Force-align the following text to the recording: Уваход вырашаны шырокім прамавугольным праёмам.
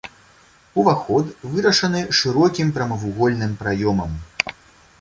Уваход 0.83 1.25
вырашаны 1.51 2.01
шырокім 2.21 2.71
прамавугольным 2.79 3.51
праёмам. 3.63 4.17